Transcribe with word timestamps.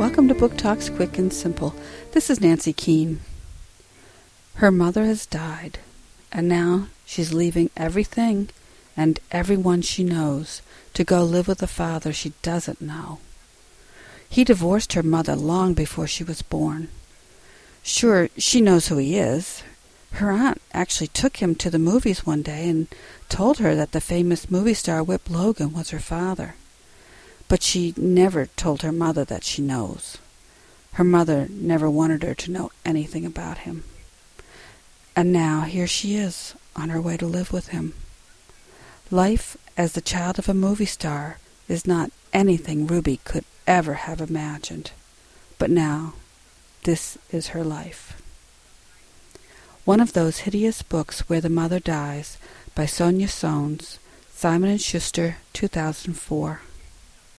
Book 0.00 0.56
Talks 0.56 0.88
Quick 0.88 1.18
and 1.18 1.30
Simple. 1.30 1.74
This 2.12 2.30
is 2.30 2.40
Nancy 2.40 2.72
Keane. 2.72 3.20
Her 4.54 4.70
mother 4.70 5.04
has 5.04 5.26
died, 5.26 5.78
and 6.32 6.48
now 6.48 6.86
she's 7.04 7.34
leaving 7.34 7.68
everything 7.76 8.48
and 8.96 9.20
everyone 9.30 9.82
she 9.82 10.02
knows 10.02 10.62
to 10.94 11.04
go 11.04 11.22
live 11.22 11.46
with 11.46 11.62
a 11.62 11.66
father 11.66 12.14
she 12.14 12.32
doesn't 12.40 12.80
know. 12.80 13.18
He 14.26 14.42
divorced 14.42 14.94
her 14.94 15.02
mother 15.02 15.36
long 15.36 15.74
before 15.74 16.06
she 16.06 16.24
was 16.24 16.40
born. 16.40 16.88
Sure, 17.82 18.30
she 18.38 18.62
knows 18.62 18.88
who 18.88 18.96
he 18.96 19.18
is. 19.18 19.62
Her 20.12 20.30
aunt 20.30 20.62
actually 20.72 21.08
took 21.08 21.36
him 21.36 21.54
to 21.56 21.68
the 21.68 21.78
movies 21.78 22.24
one 22.24 22.40
day 22.40 22.70
and 22.70 22.88
told 23.28 23.58
her 23.58 23.74
that 23.74 23.92
the 23.92 24.00
famous 24.00 24.50
movie 24.50 24.72
star 24.72 25.02
Whip 25.02 25.28
Logan 25.28 25.74
was 25.74 25.90
her 25.90 26.00
father. 26.00 26.54
But 27.50 27.64
she 27.64 27.92
never 27.96 28.46
told 28.46 28.82
her 28.82 28.92
mother 28.92 29.24
that 29.24 29.42
she 29.42 29.60
knows. 29.60 30.18
Her 30.92 31.02
mother 31.02 31.48
never 31.50 31.90
wanted 31.90 32.22
her 32.22 32.32
to 32.32 32.50
know 32.52 32.70
anything 32.84 33.26
about 33.26 33.66
him. 33.66 33.82
And 35.16 35.32
now 35.32 35.62
here 35.62 35.88
she 35.88 36.14
is, 36.14 36.54
on 36.76 36.90
her 36.90 37.00
way 37.00 37.16
to 37.16 37.26
live 37.26 37.52
with 37.52 37.70
him. 37.70 37.94
Life 39.10 39.56
as 39.76 39.94
the 39.94 40.00
child 40.00 40.38
of 40.38 40.48
a 40.48 40.54
movie 40.54 40.86
star 40.86 41.38
is 41.66 41.88
not 41.88 42.12
anything 42.32 42.86
Ruby 42.86 43.18
could 43.24 43.44
ever 43.66 43.94
have 43.94 44.20
imagined. 44.20 44.92
But 45.58 45.70
now, 45.70 46.14
this 46.84 47.18
is 47.32 47.48
her 47.48 47.64
life. 47.64 48.22
One 49.84 49.98
of 49.98 50.12
those 50.12 50.46
hideous 50.46 50.82
books 50.82 51.28
where 51.28 51.40
the 51.40 51.48
mother 51.48 51.80
dies 51.80 52.38
by 52.76 52.86
Sonya 52.86 53.26
Sones, 53.26 53.98
Simon 54.32 54.78
& 54.78 54.78
Schuster, 54.78 55.38
2004. 55.52 56.60